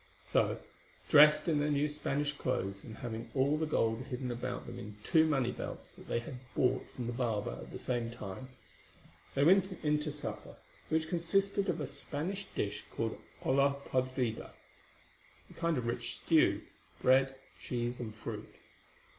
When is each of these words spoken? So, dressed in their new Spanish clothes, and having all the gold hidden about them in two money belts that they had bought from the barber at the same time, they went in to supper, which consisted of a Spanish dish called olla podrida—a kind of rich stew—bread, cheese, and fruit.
So, 0.25 0.57
dressed 1.09 1.47
in 1.47 1.59
their 1.59 1.69
new 1.69 1.87
Spanish 1.87 2.33
clothes, 2.33 2.83
and 2.83 2.97
having 2.97 3.29
all 3.35 3.55
the 3.55 3.67
gold 3.67 4.05
hidden 4.05 4.31
about 4.31 4.65
them 4.65 4.79
in 4.79 4.97
two 5.03 5.27
money 5.27 5.51
belts 5.51 5.91
that 5.91 6.07
they 6.07 6.17
had 6.17 6.39
bought 6.55 6.89
from 6.95 7.05
the 7.05 7.13
barber 7.13 7.51
at 7.61 7.71
the 7.71 7.77
same 7.77 8.09
time, 8.09 8.49
they 9.35 9.43
went 9.43 9.71
in 9.85 9.99
to 9.99 10.11
supper, 10.11 10.55
which 10.89 11.07
consisted 11.07 11.69
of 11.69 11.79
a 11.79 11.85
Spanish 11.85 12.47
dish 12.55 12.83
called 12.89 13.15
olla 13.45 13.75
podrida—a 13.89 14.49
kind 15.53 15.77
of 15.77 15.85
rich 15.85 16.15
stew—bread, 16.15 17.35
cheese, 17.61 17.99
and 17.99 18.15
fruit. 18.15 18.49